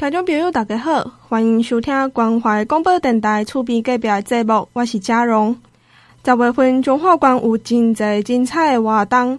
[0.00, 5.54] 听众朋友，大家好，欢迎收听关怀广播电台厝边隔壁的节目，我是嘉荣。
[6.24, 9.38] 十月份中华馆有真侪精彩的活动，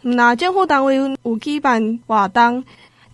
[0.00, 2.64] 那政府单位有举办活动，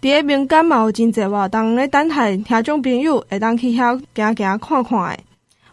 [0.01, 5.19] 伫个民间嘛有真侪活动咧，等待听众朋友会当去遐行行看看的。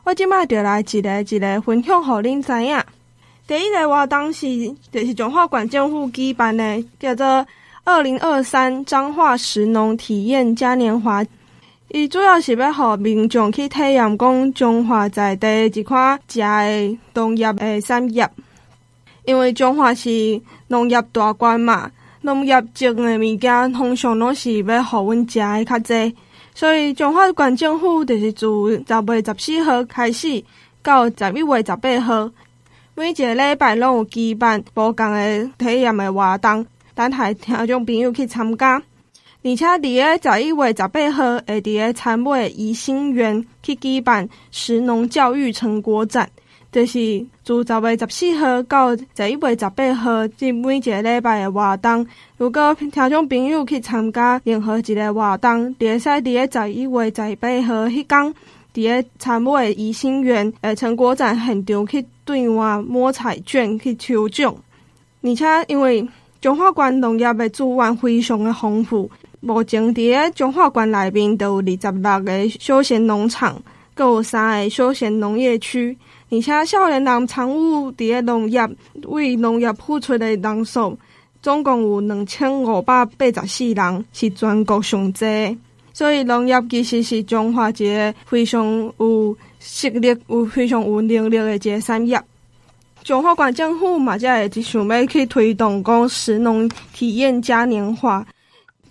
[0.04, 2.84] 我即摆就来一个一个分享，互恁知影。
[3.46, 4.48] 第一个活动是，
[4.92, 7.46] 就是中华馆政府举办的，叫做。
[7.84, 11.26] 二零二三彰化食农体验嘉年华，
[11.88, 18.30] 伊主要是要互民众去体验讲彰化在地一款食的农业的产业，
[19.26, 26.16] 因为彰化是农业大县嘛，农业种的物件通常拢是要互阮食的较济，
[26.54, 30.44] 所以中华县政府就是自十月十四号开始
[30.84, 32.30] 到十一月十八号，
[32.94, 36.64] 每一个礼拜拢有举办无共的体验的活动。
[36.94, 38.76] 等待听众朋友去参加，
[39.44, 46.30] 而且伫个十一月十八号会伫个参尾怡兴园去举办食农教育成果展，
[46.72, 52.06] 就是自十月十四号到十一月十八号，即每一个礼拜的活动。
[52.38, 58.34] 如果听众朋友去参加任何一个活动，会使伫个十一月十八号迄天，
[58.74, 64.56] 伫个参尾怡兴园诶成果展现场去兑换摸彩券去抽奖，
[65.24, 66.08] 而且因为。
[66.42, 69.08] 彰化县农业的资源非常的丰富，
[69.42, 73.62] 目前伫个彰化县内面都有二十六个休闲农场，
[73.94, 75.96] 搁有三个休闲农业区，
[76.32, 78.68] 而且少年人参与伫个农业
[79.04, 80.98] 为农业付出的人数，
[81.44, 85.56] 总共有两千五百八十四人，是全国上济。
[85.94, 88.66] 所以农业其实是彰化一个非常
[88.98, 92.20] 有实力、有非常有能力的一个产业。
[93.04, 98.24] 彰化县政府嘛，才会想要去推动讲食农体验嘉年华，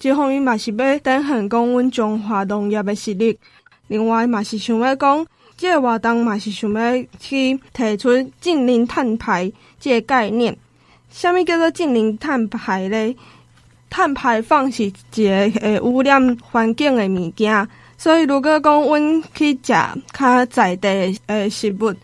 [0.01, 3.39] 这方面嘛是要展现讲阮彰化农业的实力。
[3.87, 5.25] 另外嘛是想要讲，
[5.57, 10.57] 即个活动嘛是想要去提出净零碳排即个概念。
[11.09, 13.15] 什么叫做净零碳排咧？
[13.89, 19.73] 碳排放是一个会污染环境的物件，所以如果讲阮去食
[20.13, 21.95] 较在地的食物。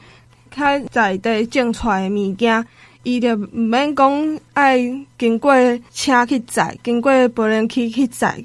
[0.56, 2.64] 较在地种出来的物件，
[3.02, 4.78] 伊就毋免讲爱
[5.18, 5.54] 经过
[5.92, 8.42] 车去载，经过无人机去载，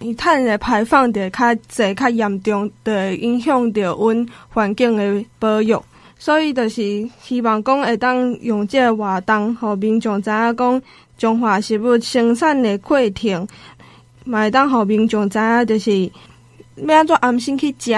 [0.00, 5.80] 伊碳的排放就较侪较严重，就会影响着阮环境的保育。
[6.18, 10.82] 所以就是希望讲会当用即个活动，互民众知影讲
[11.18, 13.46] 中华食物生产的过程，
[14.24, 16.10] 嘛会当互民众知影，就是
[16.76, 17.92] 要安怎安心去食，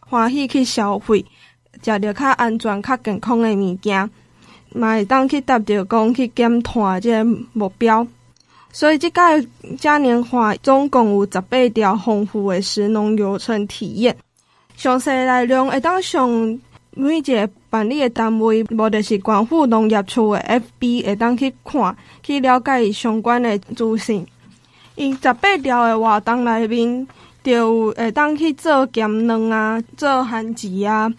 [0.00, 1.24] 欢喜去消费。
[1.82, 4.08] 食着较安全、较健康的物件，
[4.72, 8.06] 嘛会当去达到讲去减碳即个目标。
[8.72, 9.20] 所以即届
[9.78, 14.16] 嘉年华总共有十八条丰富的食农流程体验，
[14.76, 16.28] 详细内容会当上
[16.94, 20.40] 每一个办理的单位，无就是县府农业处的
[20.80, 24.24] FB 会当去看，去了解相关的资讯。
[24.94, 27.08] 因十八条的活动内面，
[27.42, 31.12] 就会当去做减农啊，做番薯啊。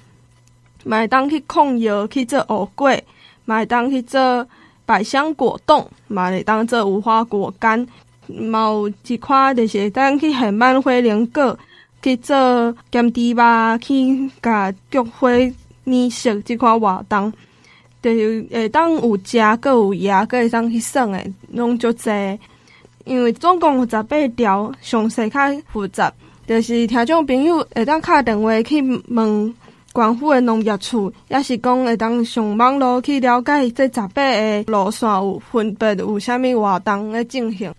[0.83, 2.99] 嘛会当去控油去做乌粿，
[3.45, 4.47] 嘛会当去做
[4.85, 7.87] 百香果冻，嘛会当做无花果干，
[8.27, 11.57] 嘛有一款就是会当去现挽火龙果
[12.01, 15.29] 去做咸猪肉，去甲菊花
[15.83, 17.31] 染色这款活动，
[18.01, 22.09] 就是会当有食，阁有野，阁会当去耍诶，拢足济。
[23.03, 25.39] 因为总共有十八条，详细较
[25.73, 26.13] 复杂，
[26.45, 29.55] 就是听众朋友会当敲电话去问。
[29.93, 37.73] 县府的农业处也是讲会当上网络去了解这十八个路线有分别有啥物活动在进行。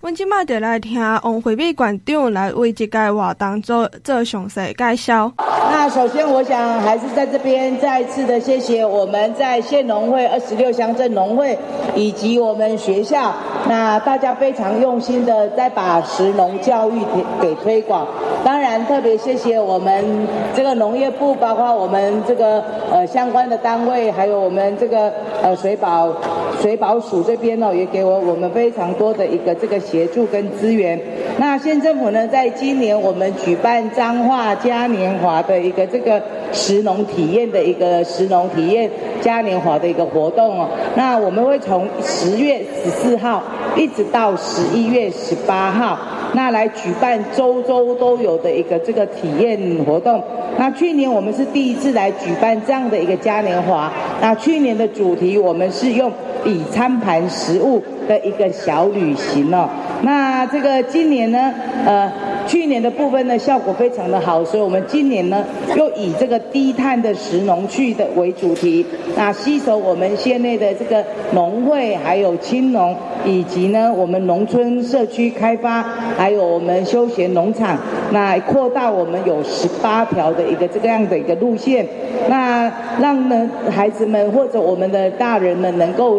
[0.00, 5.32] 阮即马就来听王惠美馆长来为这个活动做做详细介绍。
[5.72, 11.58] 那首先，我想还是在这边再一次的谢谢我们在县农会二十六乡镇农会
[11.96, 13.34] 以及我们学校，
[13.68, 17.00] 那大家非常用心的在把食农教育
[17.40, 18.06] 给推广。
[18.44, 22.62] 当然，特别谢谢我们这个农业部，包括我们这个
[22.92, 25.12] 呃相关的单位，还有我们这个
[25.42, 26.14] 呃水保
[26.62, 29.76] 水保署这边呢，也给我我们非常多的一个这个。
[29.90, 31.00] 协助跟资源，
[31.38, 38.90] 那县政府呢，在今年我们举办彰化嘉年华的一个这个食农体验的一个食农体验
[39.22, 40.68] 嘉年华的一个活动哦。
[40.94, 43.42] 那我们会从十月十四号
[43.76, 45.98] 一直到十一月十八号，
[46.34, 50.22] 那来举办周周都有的一个这个体验活动。
[50.56, 56.10] 那去年我们是第一次来举办这样的一个嘉年华，那去年的主题我们是用
[56.44, 59.68] 以餐盘食物的一个小旅行哦。
[60.02, 61.52] 那这个今年呢，
[61.86, 62.10] 呃，
[62.48, 65.44] 去年的部分呢效果非常的好，所以我们今年呢
[65.76, 68.84] 又以这个低碳的食农去的为主题，
[69.14, 75.82] 那吸收我们县内的这个农会，还有青农，以及呢我们农村社区开发，
[76.16, 77.78] 还有我们休闲农场，
[78.12, 81.86] 那扩大我们有十八条的一个这个样的一个路线，
[82.30, 86.18] 那让呢孩子们或者我们的大人们能够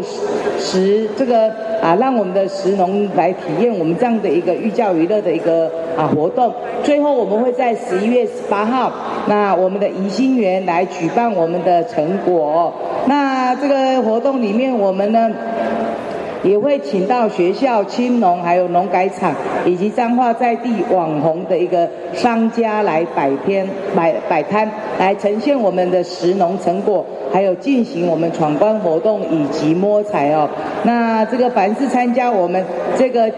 [0.60, 6.54] 使这个啊，让我们的食农来体验我们这样的一个寓教于乐的一个啊活动。
[6.84, 8.92] 最后我们会在十一月十八号，
[9.28, 12.74] 那我们的怡心园来举办我们的成果。
[13.06, 15.30] 那这个活动里面，我们呢。
[16.44, 19.34] 也会请到学校、青农，还有农改场，
[19.66, 30.50] 以及彰化在地网红的一个商家来摆摊、摆摆摊，来呈现我们的食农成果，还有进行我们闯关活动以及摸彩哦。
[30.84, 32.64] 那这个凡是参加我们
[32.98, 33.30] 这个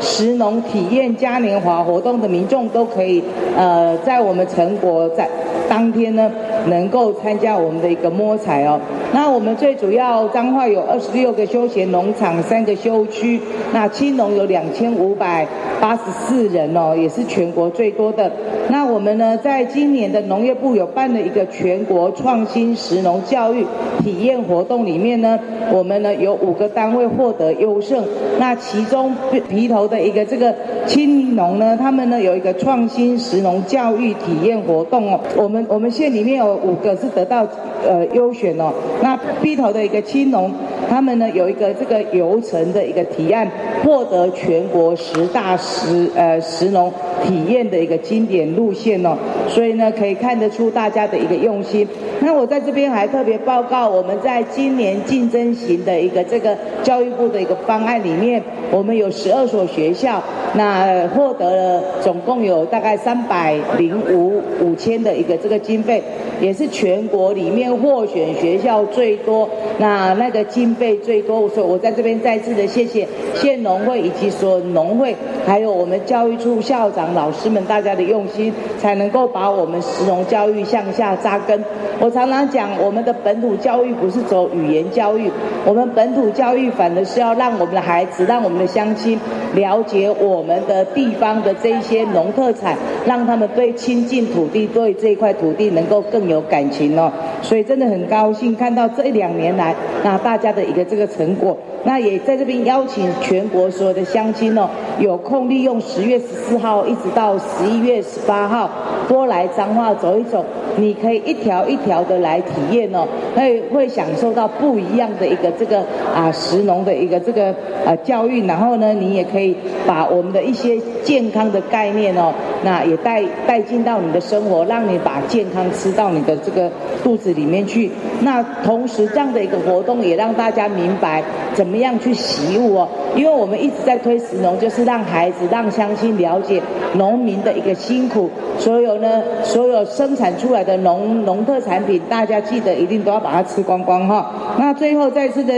[0.00, 3.22] 食农体验嘉年华活动的民众，都可以
[3.56, 5.26] 呃，在我们成果在
[5.68, 6.30] 当天呢，
[6.66, 8.78] 能够参加我们的一个摸彩哦。
[9.12, 13.40] 那我们最主要彰化有二十六个休闲农场，三个休区。
[13.72, 15.46] 那青农有两千五百
[15.80, 18.30] 八十四人哦，也是全国最多的。
[18.68, 23.66] 那我们呢，在今年的农业部有办了一个全国创新食农教育
[24.00, 25.38] 体验活动里面呢，
[25.72, 28.04] 我们呢有五个单位获得优胜。
[28.38, 29.12] 那其中
[29.48, 30.54] 皮头的一个这个
[30.86, 35.18] 青农呢，他们呢有一个创新食农教育体验活动哦。
[35.36, 37.44] 我们我们县里面有五个是得到
[37.84, 38.72] 呃优选哦。
[39.02, 40.52] 那埤头的一个青农，
[40.88, 43.50] 他们呢有一个这个游程的一个提案，
[43.82, 46.92] 获得全国十大食呃食农
[47.24, 49.16] 体验的一个经典路线哦，
[49.48, 51.86] 所以呢可以看得出大家的一个用心。
[52.20, 60.22] 那我在这边还特别报告，我们在今年竞争型的一个这个教育部的一个方案里面，我们有十二所学校，
[60.54, 66.02] 那获得了总共有大概三百零五五千的一个这个经费，
[66.40, 69.48] 也是全国里面获选学校最多，
[69.78, 75.14] 那那个经费最多，所以我在这边再次的谢谢县农会以及所有农会，
[75.46, 81.62] 还有我们教育处校长老师们大家的用心，才能够把我们石农教育向下扎根。
[82.00, 85.30] 我常常讲，我们的本土教育不是走语言教育，
[85.66, 89.20] 我们本土教育反而是要让我们的孩子，让我们的乡亲
[89.54, 97.12] 了解我们的地方的这一些农特产，让他们对亲近土地，对这块土地能够更有感情哦。
[97.42, 101.56] 所以真的很高兴看到这两年来，那大家的一个这个成果。
[101.84, 104.68] 那也在这边邀请全国所有的乡亲哦，
[104.98, 108.70] 有空利用十月十四号一直到十一月十八号，
[109.08, 110.44] 多来彰化走一走。
[110.76, 115.80] 你可以一条一条的来体验哦，会会享受到不一样的一个这个
[116.14, 117.54] 啊食农的一个这个
[117.84, 118.46] 呃教育。
[118.46, 119.56] 然后呢，你也可以
[119.86, 126.70] 把我们的一些健康的概念哦，那也带带进到你的生活，让你把健康吃到你的这个
[127.02, 127.90] 肚子里面去。
[128.20, 131.22] 那同时这样的一个活动也让大家明白
[131.54, 136.62] 怎么样去洗物哦，因为我们一直在推食农，就是让孩子、让乡亲了解
[136.94, 138.30] 农民的一个辛苦。
[138.58, 144.32] 所有呢，所有生产出来的农农特产品，大家记得一定都要把它吃光光哈。
[144.58, 145.54] 那最后再次的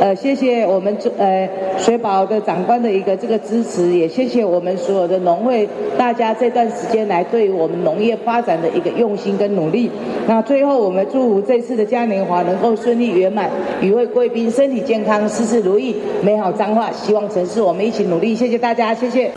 [0.00, 1.48] 呃，谢谢我们呃
[1.78, 5.68] 水保的长官的一个这个支持，也谢谢我们所有的农会
[5.98, 9.90] 大家这段时间来对于我们农业发展的一个用心跟努力。
[10.26, 15.26] 那最后我们祝福这次的嘉年华能够顺利圆满，与会贵宾身体健康。
[15.28, 18.34] 事事如意，美好彰化，希望城市我们一起努力。
[18.34, 19.32] 谢谢大家，谢谢。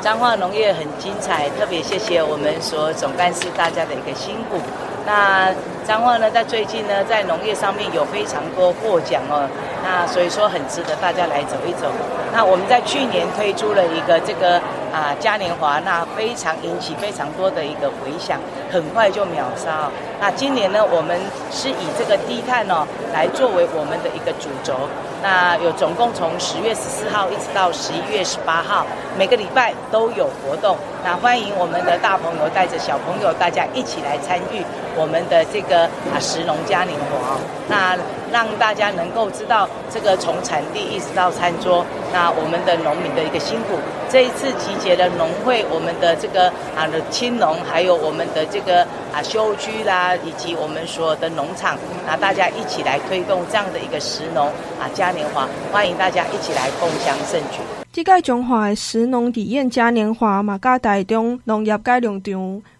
[0.00, 4.56] 彰化农业很精彩，特别谢谢我们所总干事大家的一个辛苦。
[5.04, 5.52] 那
[5.86, 9.48] 彰化呢，在最近呢，在农业上面有非常多获奖哦，
[9.82, 11.90] 那所以说很值得大家来走一走。
[12.32, 14.60] 那我们在去年推出了一个这个
[14.92, 18.38] 啊嘉年华，那非常引起非常多的一个回响，
[18.70, 19.90] 很快就秒杀。
[20.20, 21.18] 那今年呢，我们
[21.50, 24.74] 是以这个低碳哦来作为我们的一个主轴。
[25.20, 28.86] 那有总共从十月十四号一直到十一月十八号，
[29.18, 30.76] 每个礼拜都有活动。
[31.04, 34.62] 那欢迎我们的大朋友带着小朋友，大家一起来参与。
[34.96, 37.96] 我们的这个啊石农嘉年华，那
[38.32, 43.78] 让大家能够知道这个从产地一直到餐桌，那我们的农民的一个辛苦。
[44.10, 48.82] 这一次集结了农会，我们的这个啊的青农，还有我们的这个
[49.12, 54.46] 啊休区啦，以及我们所有的农场，那大家一起来推动这样的一个食农
[54.80, 57.60] 啊嘉年华，欢迎大家一起来共襄盛举。
[57.92, 62.32] 这届中华的食农体验嘉年华嘛，跟台中农业改良场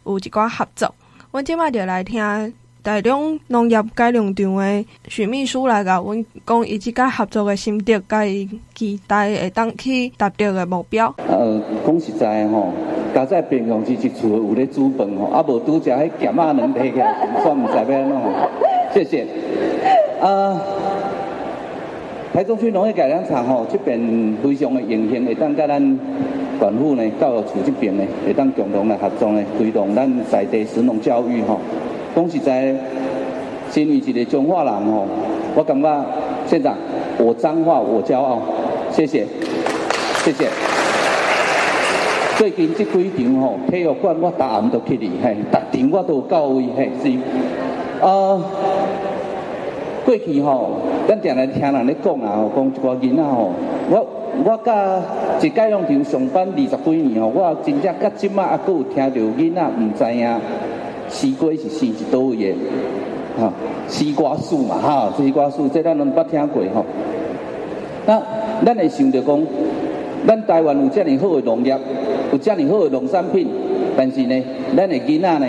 [0.04, 0.94] 有一寡合作。
[1.30, 2.22] 我今麦就来听
[2.88, 11.14] 台中农业改良场的许秘书来甲阮讲，伊即个合作的心得，甲伊期待会当去达到的目标。
[11.18, 12.72] 呃，讲实在吼，
[13.14, 17.14] 家在平阳市一厝有咧煮饭吼，啊无拄只迄咸仔能提起来，
[17.44, 18.20] 煞毋知要安怎。
[18.94, 19.26] 谢谢。
[20.22, 20.58] 啊，
[22.32, 24.00] 台中区农业改良场吼，这边
[24.42, 25.98] 非常的荣幸，会当甲咱
[26.58, 31.60] 管府呢教育处这边呢，会当共同来合作呢，推动咱在地食农教育吼。
[32.18, 32.74] 讲实在，
[33.70, 35.06] 身为一个彰化人吼，
[35.54, 36.04] 我感觉
[36.48, 36.74] 县长，
[37.16, 38.40] 我彰化我骄傲，
[38.90, 39.24] 谢谢，
[40.24, 40.48] 谢谢。
[42.36, 47.08] 最近这几场吼体育馆我逐暗都去哩，嘿，逐场我都有到位，嘿，是。
[48.04, 48.42] 啊，
[50.04, 50.70] 过去吼，
[51.06, 53.52] 咱定来听人咧讲啊，讲一个囡仔吼，
[53.90, 54.06] 我
[54.44, 55.00] 我甲
[55.40, 60.40] 一改良场上班二十几年吼，我真正甲即马还佫有听到囡仔毋知影。
[61.08, 62.54] 西瓜是生一倒位的，
[63.38, 63.52] 哈，
[63.86, 66.84] 西瓜树嘛，哈，西瓜树，这咱拢捌听过吼。
[68.06, 68.22] 那
[68.64, 69.42] 咱会想着讲，
[70.26, 71.76] 咱台湾有遮尔好的农业，
[72.32, 73.48] 有遮尔好的农产品，
[73.96, 74.42] 但是呢，
[74.76, 75.46] 咱的囡仔呢，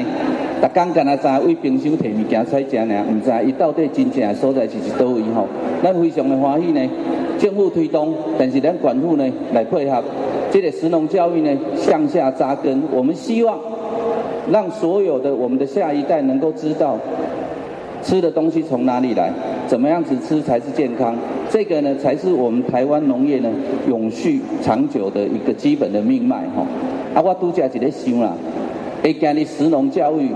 [0.61, 5.47] 逐工干那知为冰箱摕物件出来食尔，毋知伊到底真正所在是一倒位吼。
[5.83, 6.89] 咱非常的欢喜呢，
[7.37, 10.03] 政府推动，但是咱管府呢来配合，
[10.51, 13.57] 这个食农教育呢向下扎根，我们希望。
[14.51, 16.97] 让所有的我们的下一代能够知道，
[18.01, 19.31] 吃的东西从哪里来，
[19.67, 21.15] 怎么样子吃才是健康，
[21.49, 23.49] 这个呢才是我们台湾农业呢
[23.87, 26.65] 永续长久的一个基本的命脉哈。
[27.13, 28.33] 啊，我拄则一个想啦，
[29.03, 30.29] 会建立食农教育，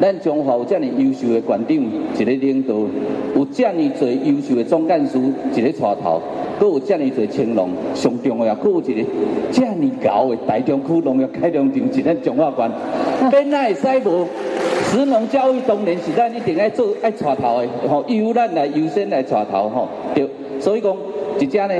[0.00, 2.74] 咱彰化有这么优秀的馆长，一个领导，
[3.36, 5.18] 有这么多优秀的总干事，
[5.54, 6.20] 一个带头。
[6.60, 9.02] 阁有遮尔侪青龙，上重要，阁有一个
[9.50, 9.74] 遮尔
[10.04, 12.70] 高的台中区农业改良场，是咱彰化县。
[13.30, 14.26] 变哪会使无？
[14.84, 19.88] 食农教育当然是咱一定爱做爱带头的，吼，由咱来优先来带头，吼。
[20.14, 20.28] 对，
[20.60, 20.94] 所以讲，
[21.38, 21.74] 一只呢，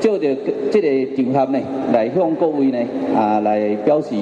[0.00, 0.36] 就着
[0.72, 1.60] 这个场合呢，
[1.92, 2.78] 来向各位呢，
[3.14, 4.16] 啊，来表示。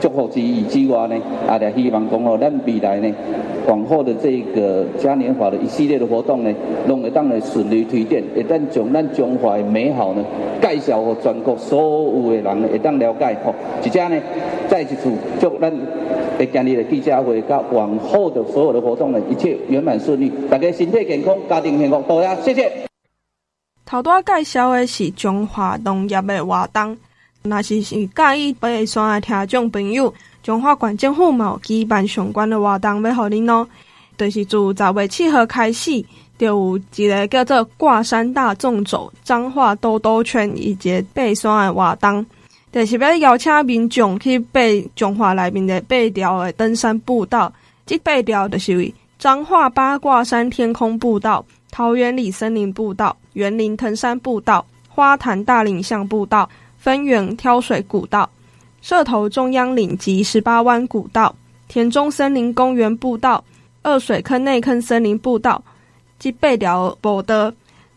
[0.00, 1.16] 祝福之意之外呢，
[1.46, 3.14] 啊，也希望讲哦，咱未来呢，
[3.68, 6.50] 往后的这个嘉年华的一系列的活动呢，
[6.88, 10.24] 拢会当来顺利推展，会当将咱中华的美好呢，
[10.62, 13.36] 介绍给全国所有的人会当了解。
[13.44, 14.20] 吼，而且呢，
[14.68, 14.96] 再一次
[15.38, 15.70] 祝咱
[16.38, 22.72] 会今日的记者会，甲往后的所有的活动呢，一切圆满顺利，大家身体健康，家庭幸福，多谢，谢谢。
[23.84, 26.96] 头拄介绍的是中华农业的活动。
[27.42, 33.66] 若是是介意爬山的听众朋友，彰化县政府嘛有举办相关的活动要互恁哦。
[34.18, 36.04] 就是自十月七号开始，
[36.38, 42.26] 就有一个叫做挂山大众走彰化兜兜圈以及爬山的活动，
[42.70, 44.60] 就是要邀请民众去爬
[44.94, 47.50] 彰化内面的八条的登山步道。
[47.86, 56.46] 这八条就是彰化八卦山天空步道、桃园里森林步道、园林藤山步道、花坛大岭象步道。
[56.80, 58.28] 分园挑水古道、
[58.80, 61.34] 社头中央岭及十八弯古道、
[61.68, 63.44] 田中森林公园步道、
[63.82, 65.62] 二水坑内坑森林步道。
[66.20, 67.50] 及八条步道，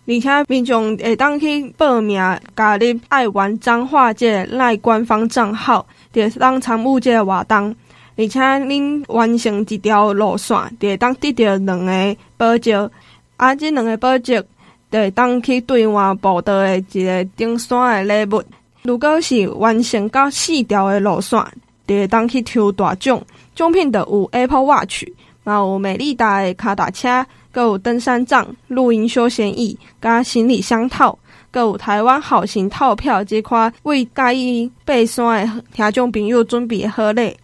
[0.08, 2.18] 而且民众会当去报名
[2.56, 7.76] 加入爱玩彰化这赖官方账号，就当参与这个活动，
[8.16, 12.90] 而且恁完成一条路线，就会当得到两个保证，
[13.36, 14.42] 啊，这两个保证
[14.90, 18.42] 就会当去兑换步道的一个登山的礼物。
[18.84, 21.40] 如果是完成到四条的路线，
[21.88, 23.22] 就会当去抽大奖，
[23.56, 25.06] 奖品的有 Apple Watch，
[25.44, 31.18] 嘛有美利达的脚踏车，还有登山杖、露营休闲椅、加行李箱套，
[31.52, 37.36] 还有台湾好行套票，即款为介意爬山的听众朋友准备的好礼。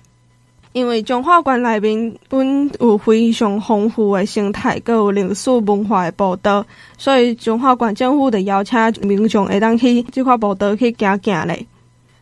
[0.72, 6.64] 因为中华馆内面本有非常丰富的生态，阁有历史文化的步道，
[6.98, 11.66] 所以中华馆政府的邀请民众会当去这块步道去行行咧。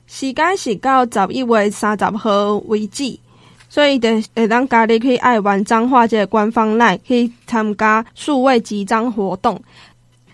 [0.07, 3.19] 时间是到十一月三十号为止，
[3.67, 9.61] 所以就会当家己去爱玩彰化这个官方内去参加数位集章活动，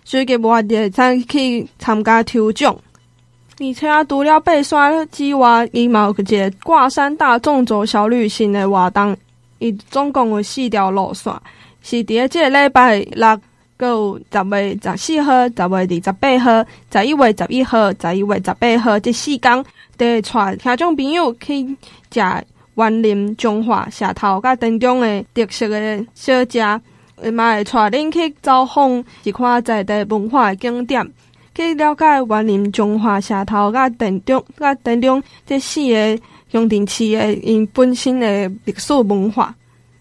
[0.05, 2.77] 所以个我哋再去参加抽奖。
[3.59, 9.15] 而且除了爬山之外，伊嘛有一个挂山大众走小旅行的活动，
[9.59, 11.31] 伊总共有四条路线，
[11.83, 13.39] 是伫个这个礼拜六，
[13.77, 19.65] 还有十月十四号、十月二十八号、十一月十一号、十一月十八号这四天，
[19.97, 21.77] 都会带听众朋友去
[22.11, 22.45] 食
[22.75, 31.07] 园林中华、石头甲田中的特色的小食，嘛会带恁去走访一块在地文化的景点。
[31.55, 36.19] 去了解园林中华社头甲田中甲田中这四个
[36.51, 39.53] 乡镇市的因本身的历史文化，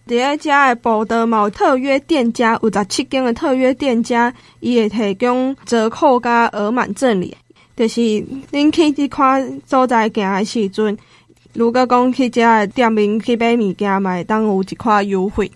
[0.06, 7.36] 在遮的宝德嘛有特约店家，有十七间的特约店家，伊会提供折扣加额满赠礼，
[7.76, 8.00] 就是
[8.50, 10.96] 恁去这款所在行的时阵，
[11.52, 15.50] 如果讲去遮的店面去买物件，嘛会当有一款优惠。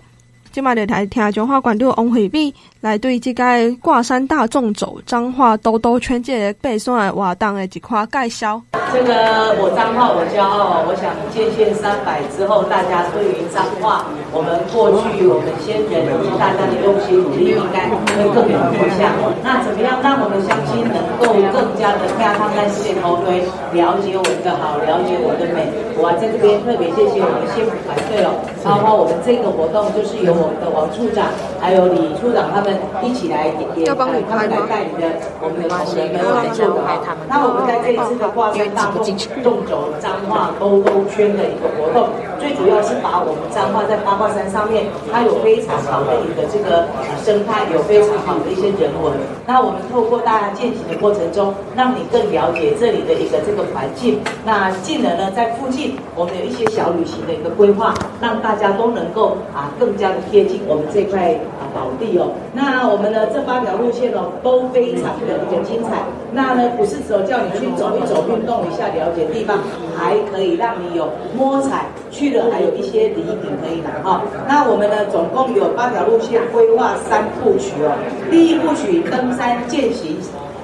[0.53, 2.55] 即卖就来听彰化县长王惠美
[2.87, 3.43] 来对这个
[3.83, 8.63] 挂山大众走彰化兜兜圈这个背诵的活动的一块介绍。
[8.95, 19.11] 这个我彰化我骄傲，我想建县三百之后，大家对于彰化，我们过去我们先人以及大家的用心努力，应该会更有印象。
[19.43, 23.43] 那怎么样让我们乡亲能够更加的跳上山线头堆，
[23.75, 25.67] 了解我们的好，了解我的美？
[25.99, 30.37] 我在这边特别谢谢我们县府团队哦，包括我们这个活动就是由。
[30.37, 31.25] 我们的王处长，
[31.59, 35.07] 还有李处长，他们一起来也帮他们来带领的
[35.41, 36.83] 我们的同仁们来做的。
[37.29, 46.85] 那我们在这一次的挂山大纵纵走彰化兜兜圈的一个活动，最主要是把我们彰化在八卦山上面，它有非常好的一个这个
[47.25, 49.17] 生态，有非常好的一些人文。
[49.47, 54.21] 那我们透过大家践行的过程中，让你更了解这里的一个这个环境。
[54.45, 60.17] 那进而呢，在附近我们有一些小旅行的一个规划，让大家都能够啊更加的。
[60.27, 66.01] 贴近我们这块啊宝地哦，那我们的这八条路线哦都非常的一个精彩。
[66.33, 69.59] 那呢不是只有叫你去走一走、运动一下、了解地方，
[69.95, 74.23] 还可以让你有摸彩去了，还有一些礼品可以拿哈。
[74.49, 77.93] 那我们呢总共有八条路线规划三部曲哦，
[78.31, 80.17] 第一部曲登山健行。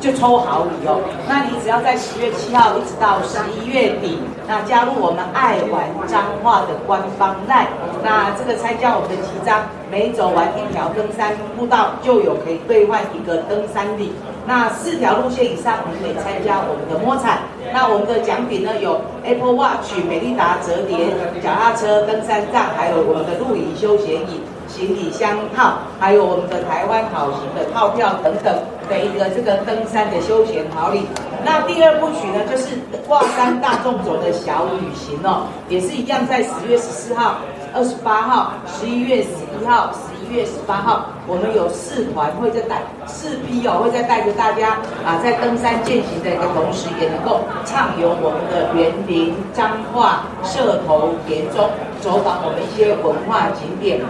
[0.02, 4.18] 就抽好礼哦，那你只要在十月七号一直到十一月底，
[4.48, 7.70] 那加入我们爱玩彰化的官方 LINE，
[8.02, 14.10] 那这个参加我们的集章，每走完一条登山步道就有可以兑换一个登山礼，
[14.44, 17.38] 那四条路线以上你可以参加我们的摸彩，
[17.72, 24.42] 那我们的奖品呢有 Apple Watch、美利达折叠脚踏车、登山杖，还有我们的露营休闲椅。
[24.72, 28.52] 行李箱套，还有我们的台湾好行的套票等等
[28.88, 31.06] 的一个这个登山的休闲好礼。
[31.44, 37.36] 那第二部曲呢，就是挂山大众走的小旅行哦，也是一样，在十月十四号、
[37.74, 39.28] 二十八号、十一月十
[39.60, 51.68] 一号、十一月十八号，我们有四团会在带四批哦，会在带着大家啊，在登山健行的一个同时，也能够畅游我们的园林、彰化、社头、田中，
[52.00, 54.00] 走访我们一些文化景点。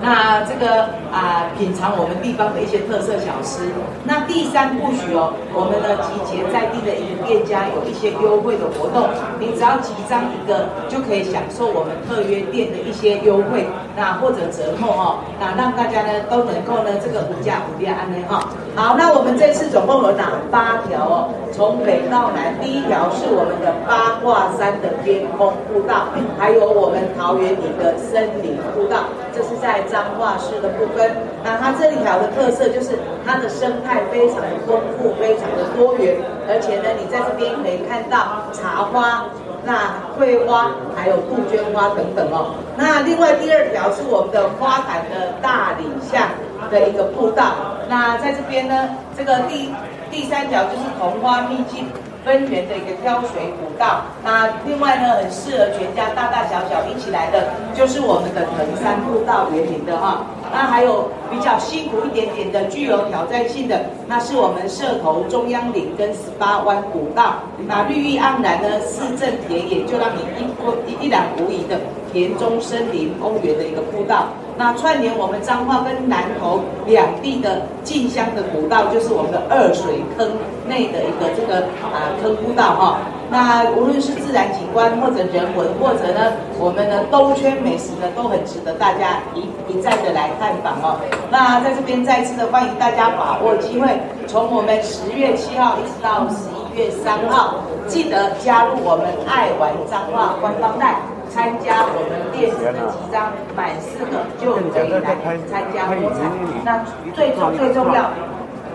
[0.00, 3.68] 那这个啊，品尝我们地方的一些特色小吃。
[4.04, 18.42] 那第三部曲哦，我们呢集结在地的一个店家，有一些优惠的活动，你只要集章一个，就可以享受我们特约店的一些优惠，那或者折扣哦，那让大家呢都能够呢这个五价五价安内哈。
[18.74, 21.28] 好，那我们这次总共有哪八条哦？
[21.52, 29.50] 从北到南，第一条是我们的八卦山的天空步道，还有我们桃园里的森林步道，这是。
[29.62, 31.08] 在彰化市的部分，
[31.44, 36.16] 那它这一条的特色就是它的生态非常的丰富，非常的多元，
[36.48, 39.26] 而且呢，你在这边可以看到茶花、
[39.64, 42.56] 那桂花，还有杜鹃花等等哦。
[42.76, 46.26] 那另外第二条是我们的花坛的大里巷
[46.68, 49.72] 的一个步道，那在这边呢，这个第
[50.10, 51.86] 第三条就是桐花秘境。
[52.24, 60.24] 分园的一个挑水古道，那另外呢，很适合全家大大小小一起来的，就是我们的藤山步道园林的哈。
[60.52, 67.42] 那还有比较辛苦一点点的，具有挑战性的，那是我们社头中央岭跟十八弯古道。
[67.66, 71.80] 那绿意盎然呢，四镇田野，就让你一一一览无遗的
[72.12, 74.28] 田中森林公园的一个步道。
[74.56, 80.28] 那串联我们彰化跟南投两地的进香的古道，就是我们的二水坑
[80.68, 82.98] 内的一个这个啊坑古道哈。
[83.30, 89.40] 那无论是自然景观或者人文，或者呢我们的兜圈美食呢，都很值得大家一
[89.72, 91.00] 一再的来探访哦。
[91.30, 93.88] 那在这边再次的欢迎大家把握机会，
[94.26, 97.54] 从我们十月七号一直到十一月三号，
[97.86, 101.00] 记得加入我们爱玩彰化官方带。
[101.32, 105.16] 参加我们电子的集章，满四个就可以来
[105.48, 106.20] 参加摸彩。
[106.62, 108.10] 那最重最重要，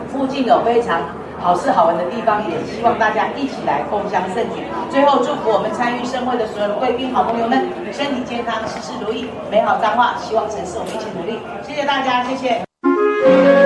[0.09, 0.99] 附近有非常
[1.39, 4.65] 好吃好玩的地方，也希望大家一起来共享盛举。
[4.89, 10.15] 最后祝福我们参与盛会的所有贵宾好朋友们身体健康，事事如意，美好彰化。
[10.17, 11.39] 希望城市我们一起努力。
[11.61, 13.56] 谢谢大家，谢谢。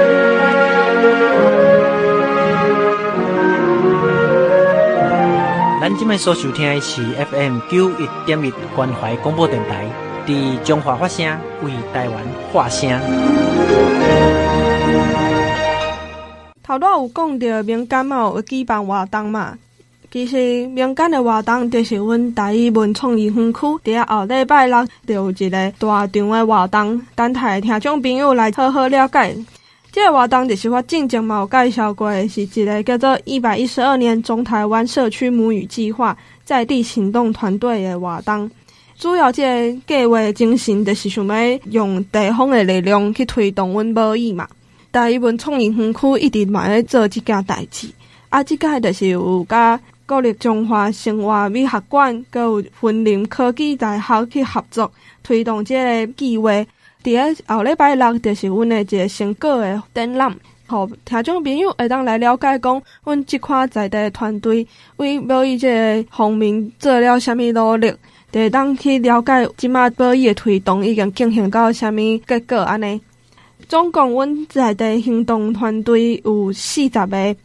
[5.81, 9.83] 咱今麦所收听的是 FM 九一点一关怀广播电台，
[10.27, 11.25] 伫中华发声，
[11.63, 12.87] 为台湾发声。
[16.61, 19.57] 头拄有讲到，敏感冒有举办活动嘛？
[20.11, 29.35] 其实民间的活动就是阮台语文创园区，伫后礼拜六就有一个大场的活动，等待听众朋友来好好了解。
[29.91, 38.49] 这个活动就是我之前嘛有介绍过的，是一个叫做一百一十二年中台湾社区母语计划在地行动团队的活动。
[38.97, 44.47] 主要这个计划精神就是想要用地方的力量去推动阮母语嘛。
[44.93, 47.89] 台语文创园区一直嘛在做这件代志，
[48.29, 49.79] 啊，这个就是有甲。
[50.05, 54.91] 国立中华生活美学馆，佮有云林科技大学去合作
[55.23, 56.51] 推动这个计划。
[57.03, 60.35] 伫个后礼拜六，就是阮的一个成果的展览，
[60.67, 64.65] 互听众朋友会当来了解讲，阮这块在地团队
[64.97, 67.91] 为母语这个方面做了虾米努力，
[68.31, 73.01] 就会当去了解即马母语的推动已经进行到虾米结果安尼。
[73.67, 77.35] 总共阮在地行动团队有四十个。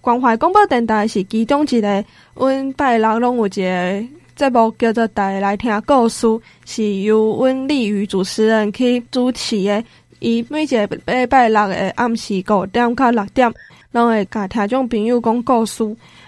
[0.00, 4.04] 关怀广播电台是其中一个，阮拜六拢有一个
[4.38, 6.24] 节目叫做《大家来听故事》，
[6.64, 9.82] 是由阮丽宇主持人去主持的。
[10.20, 13.52] 伊每一个礼拜六的暗时五点到六点，
[13.90, 15.84] 拢会甲听众朋友讲故事。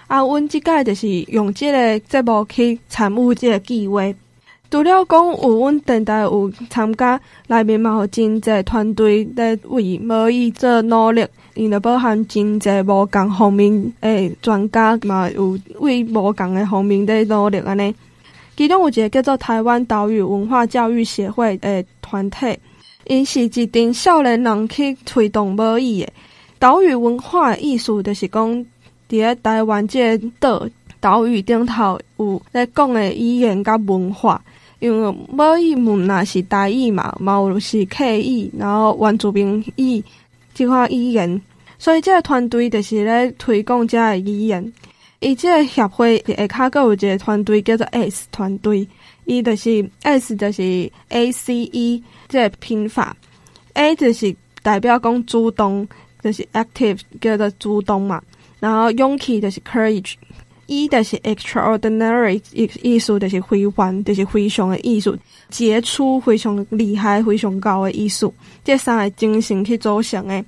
[0.07, 4.01] 啊，阮即届就是用即个节目去参悟即个计划。
[4.71, 11.27] 除了讲有阮电台有参加，内面嘛有真济团队在为母语做努力。
[11.55, 17.93] 因着包含真济无共方面诶专家嘛，有为无共诶方面在努力安尼。
[18.55, 22.57] 其中有一个叫做台湾岛屿文化教育协会诶团体，
[23.07, 26.13] 因是一群少年人去推动母语诶。
[26.57, 28.65] 岛屿文化意思就是讲，伫
[29.09, 30.65] 咧台湾即个岛
[31.01, 34.41] 岛屿顶头有咧讲诶语言甲文化，
[34.81, 40.03] 因为母语母若是台语嘛，嘛有是客语，然后原住民语。
[40.53, 41.41] 这块语言，
[41.79, 44.73] 所以这个团队就是咧推广这个语言。
[45.21, 48.85] 伊这个协会下骹阁有一个团队叫做 S 团队，
[49.23, 53.15] 伊就是 S 就是 A C E 这个拼法
[53.75, 55.87] ，A 就是代表讲主动，
[56.21, 58.21] 就是 active 叫做主动嘛。
[58.59, 60.15] 然后勇气就是 courage
[60.71, 65.17] courage，E 就是 extraordinary 意意思就是非凡，就是非常的艺术，
[65.49, 68.33] 杰出、非常厉害、非常高的艺术。
[68.63, 70.43] 这三个精神去组成的，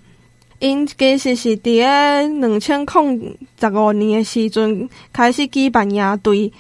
[0.60, 6.52] 因其实是伫个两千零十五年的时阵开始举办营队，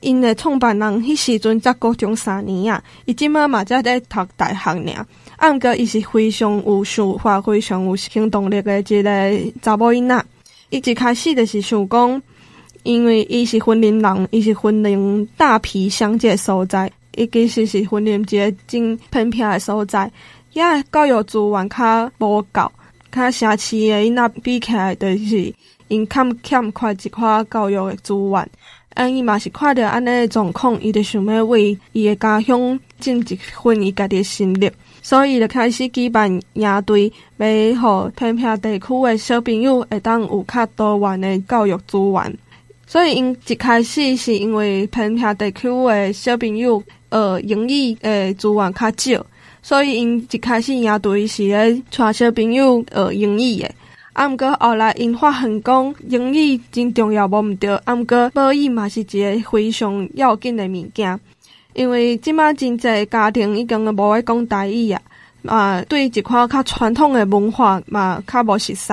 [0.00, 5.06] 因的创办人迄时阵才高中三年啊，伊即马嘛才在读大学尔，
[5.36, 10.24] 啊毋过伊是非常有想法、非常有行动力的一个查某囡仔。
[10.70, 12.22] 伊一开始就是想讲，
[12.82, 20.10] 因为伊是云林人，伊是云林大埤乡这所在，伊其实是云林一个真偏僻的所在。
[20.52, 22.70] 也教育资源较无够，
[23.10, 25.54] 较城市诶，因那比起来，就是
[25.88, 28.50] 因欠欠缺一块教育诶资源。
[28.94, 37.46] 啊，伊嘛是看着安尼诶状况，伊就想要为伊诶家乡尽一份伊家己诶心力，所以就开始举办野队，要
[37.80, 42.36] 互偏僻地区诶小朋友会当有较多元诶教育资源。
[42.92, 49.24] 所以因一开始是因为偏僻地区诶小朋友，呃，英语诶资源较少。
[49.62, 53.74] 所以因一开始营队是咧带小朋友学英语诶，
[54.12, 61.18] 啊，毋过后来因发现讲英语真重要，无毋对，啊，毋过母语嘛是一个非常要紧诶物件，
[61.72, 65.00] 因为即马真济家庭已经无爱讲台语啊，
[65.46, 68.92] 啊，对一款较传统诶文化嘛较无熟悉，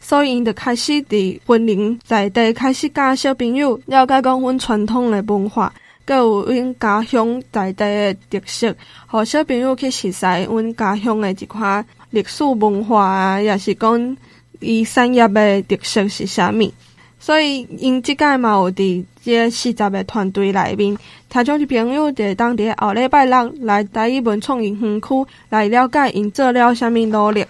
[0.00, 5.72] 所以因就开始伫云林在地开始教小朋友了解讲阮传统的文化。
[6.06, 8.74] 佮有阮家乡在地的特色，
[9.06, 14.16] 互小朋友去熟悉阮家乡的一块历史文化啊，也是讲
[14.60, 16.72] 伊产业的特色是啥物。
[17.20, 20.96] 所以因即届嘛有伫即四十个团队内面，
[21.28, 25.08] 听众朋友伫当地后礼拜六来台语文创园园区
[25.50, 27.44] 来了解因做了啥物努力。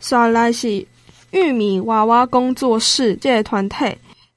[0.00, 0.84] 刷来是
[1.34, 3.76] 玉米娃娃工作室这个团体。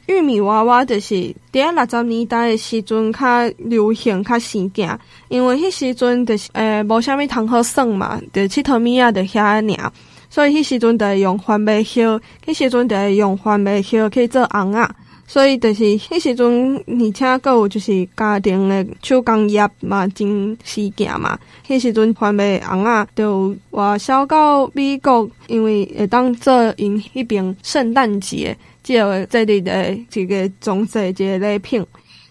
[0.08, 1.14] 玉米娃娃就是
[1.52, 9.92] 伫六十年代的时阵较流行较时行，因为迄时阵就是诶无啥物通好耍嘛，就佚佗物仔就遐尔，
[10.28, 14.90] 所以迄时阵就会用番麦叶，迄时阵就会用番麦叶去做红仔，
[15.28, 21.38] 所以就是迄时阵而且阁有就是家庭诶手工业嘛真生行嘛，
[21.68, 28.58] 迄时阵番麦红仔就外销到美国，因为会当做因迄边圣诞节。
[28.82, 31.86] 即个这里的一个装饰一个礼品，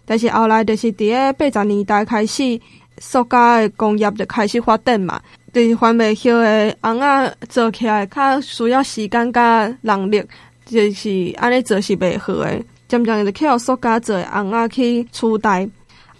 [0.06, 2.58] 但是后来就是伫个八十年代开始，
[2.96, 5.20] 塑胶的工业就开始发展嘛。
[5.52, 10.24] 就是番麦叶的红仔做起来较需要时间甲人力，
[10.64, 12.64] 就是安尼做是袂好诶。
[12.88, 15.68] 渐渐就去互塑胶做的红仔去取代。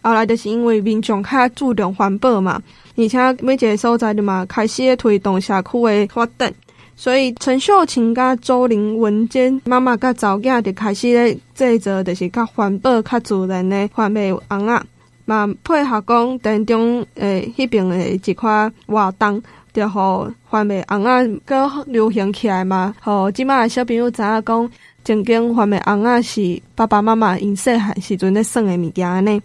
[0.03, 2.63] 后来就是因为民众较注重环保嘛，
[2.97, 6.55] 而且每一个所在的嘛开始推动社区的发展，
[6.95, 14.83] 所以陈秀琴甲周玲文间妈妈甲查某囝就开始咧制作，就是较环保、较自然的环美红仔，
[15.25, 19.43] 嘛配合讲当中诶迄边诶一块活动，
[19.77, 24.71] 就互环美红仔阁流行起来嘛，吼即摆小朋友知影讲，
[25.05, 29.39] 曾经环美红仔是爸爸妈妈因细汉时阵咧耍诶物件呢。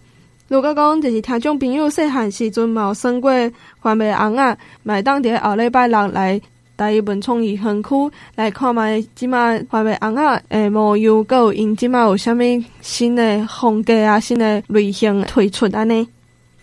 [0.48, 3.30] 如果讲就是听众朋友细汉时阵嘛有耍过
[3.78, 6.40] 环美红仔，买当伫后礼拜六来
[6.78, 7.88] 台湾文创园园区
[8.34, 12.38] 来看觅即马环美红仔诶模样，阁有因即马有啥物
[12.80, 16.08] 新诶风格啊，新诶类型推出安尼。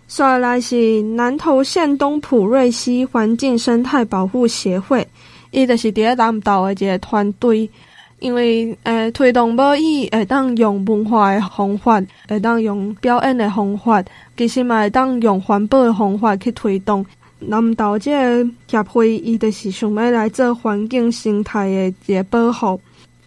[0.09, 5.07] 刷来是南投县东埔瑞溪环境生态保护协会，
[5.51, 7.69] 伊就是伫咧南投诶一个团队。
[8.19, 14.03] 因为诶、呃，推动无伊会当用文化的方法，会当用表演的方法，
[14.35, 17.05] 其实嘛会当用环保的方法去推动。
[17.39, 22.81] 南投这个协会，伊就是想要来做环境生态的一个保护，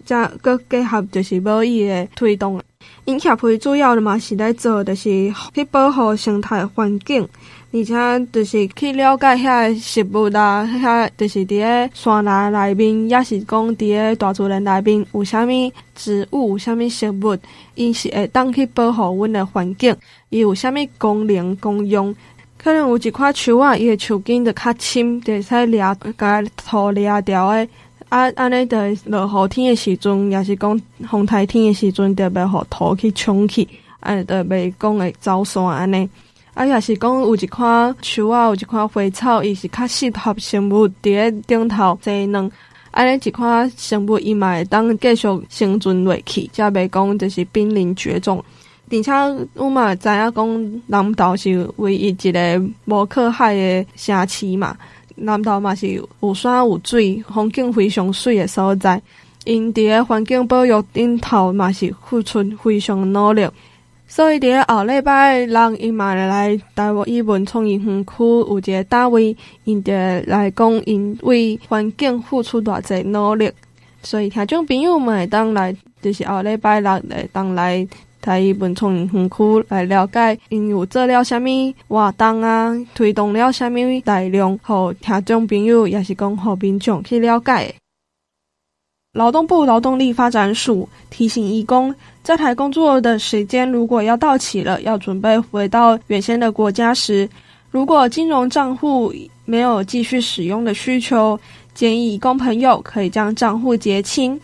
[0.05, 2.61] 再搁结合就是无伊的推动。
[3.05, 7.29] 因协会主要的嘛是来做，就是去保护生态环境。
[7.75, 17.39] 而且就是去了解遐食物啦，遐就是伫咧山林内面，也是讲伫咧大自然内面有啥物植物，有啥物食物，
[17.75, 19.97] 因是会当去保护阮的环境。
[20.29, 22.15] 伊有啥物功能功用？
[22.63, 25.81] 可能有一块树啊，伊的树根就较深，就使掠
[26.19, 27.67] 甲土掠掉诶。
[28.13, 33.67] 啊，安尼的落雨天的时阵，也是讲风台天的时阵，就袂互土去冲去，
[34.01, 36.07] 安就袂讲会走散安尼。
[36.53, 42.53] 啊，也是讲有一款树啊，有一款花草，伊是较适合生物伫咧顶头栽嫩。
[42.91, 48.45] 安尼一款生物伊嘛会当继续生存落去，才袂讲就是濒临绝种。
[48.91, 49.11] 而且
[49.55, 54.77] 我嘛知影讲南投是唯一一个无靠海的城市嘛，
[55.17, 55.89] 南投嘛是
[56.21, 59.01] 有山有水，风景非常水的所在。
[59.45, 63.47] 因伫个环境保育顶头嘛是付出非常努力。
[64.07, 73.51] 所以，伫后礼拜人，伊嘛来台湾文创园园区有一个单位，因着来讲，因为环境付出偌济努力。
[74.03, 77.89] 所以，听众朋友们会当来，就是后礼拜六来当来
[78.23, 87.75] 台湾文创园区来了解，因有做了啥物活动啊，推动了啥物内容，互听众朋友也是讲互民众去了解。
[89.13, 97.29] 劳动部劳动力发展署提醒义工，在台工作的时间如果要到期了，要准备回到原先的国家时，
[97.71, 99.13] 如果金融账户
[99.45, 101.39] 没有继续使用的需求，
[101.75, 104.41] 建议义工朋友可以将账户结清，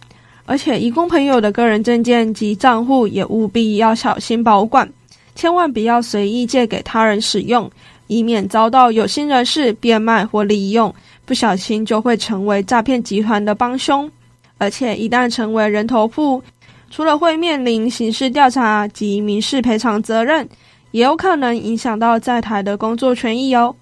[0.49, 4.91] 而且移工朋友的个人证件及账户也务必要小心保管，
[5.35, 7.71] 千万不要随意借给他人使用，
[8.07, 10.93] 以免遭到有心人士变卖或利用，
[11.27, 14.11] 不小心就会成为诈骗集团的帮凶。
[14.57, 16.43] 而且一旦成为人头户，
[16.91, 20.49] 除了会面临刑事调查及民事赔偿责任，
[20.93, 23.77] 也有可能影响到在台的工作权益哦。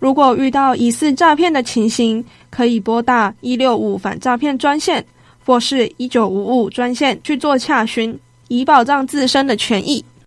[0.00, 5.06] 如果遇到疑似诈骗的情形，可以拨打一六五反诈骗专线
[5.50, 10.04] 或是一九五五专线去做洽询，以保障自身的权益。